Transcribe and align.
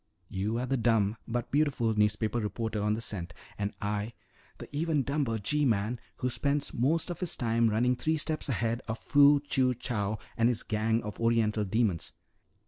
You 0.29 0.57
are 0.57 0.65
the 0.65 0.77
dumb 0.77 1.15
but 1.27 1.51
beautiful 1.51 1.93
newspaper 1.93 2.39
reporter 2.39 2.81
on 2.81 2.95
the 2.95 3.01
scent, 3.01 3.35
and 3.55 3.71
I" 3.79 4.13
"The 4.57 4.67
even 4.75 5.03
dumber 5.03 5.37
G 5.37 5.63
man 5.63 5.99
who 6.15 6.29
spends 6.31 6.73
most 6.73 7.11
of 7.11 7.19
his 7.19 7.35
time 7.35 7.69
running 7.69 7.95
three 7.95 8.17
steps 8.17 8.49
ahead 8.49 8.81
of 8.87 8.97
Fu 8.97 9.41
Chew 9.41 9.75
Chow 9.75 10.17
and 10.35 10.49
his 10.49 10.63
gang 10.63 11.03
of 11.03 11.19
oriental 11.19 11.65
demons. 11.65 12.13